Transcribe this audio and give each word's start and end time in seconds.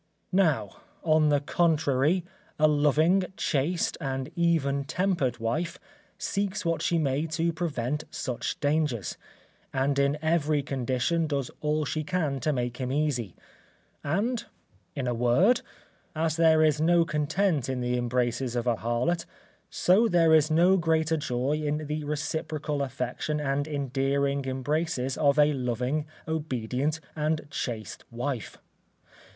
Now, 0.33 0.77
on 1.03 1.29
the 1.29 1.41
contrary, 1.41 2.25
a 2.57 2.67
loving, 2.67 3.23
chaste 3.37 3.99
and 4.01 4.31
even 4.35 4.83
tempered 4.83 5.37
wife, 5.37 5.77
seeks 6.17 6.65
what 6.65 6.81
she 6.81 6.97
may 6.97 7.27
to 7.27 7.53
prevent 7.53 8.05
such 8.09 8.59
dangers, 8.59 9.15
and 9.71 9.99
in 9.99 10.17
every 10.19 10.63
condition 10.63 11.27
does 11.27 11.51
all 11.61 11.85
she 11.85 12.03
can 12.03 12.39
to 12.39 12.51
make 12.51 12.77
him 12.77 12.91
easy. 12.91 13.35
And, 14.03 14.43
in 14.95 15.05
a 15.05 15.13
word, 15.13 15.61
as 16.15 16.35
there 16.35 16.63
is 16.63 16.81
no 16.81 17.05
content 17.05 17.69
in 17.69 17.79
the 17.79 17.95
embraces 17.95 18.55
of 18.55 18.65
a 18.65 18.77
harlot, 18.77 19.27
so 19.69 20.07
there 20.07 20.33
is 20.33 20.49
no 20.49 20.77
greater 20.77 21.15
joy 21.15 21.61
in 21.63 21.85
the 21.85 22.03
reciprocal 22.05 22.81
affection 22.81 23.39
and 23.39 23.67
endearing 23.67 24.45
embraces 24.45 25.15
of 25.15 25.37
a 25.37 25.53
loving, 25.53 26.07
obedient, 26.27 26.99
and 27.15 27.47
chaste 27.51 28.03
wife. 28.09 28.57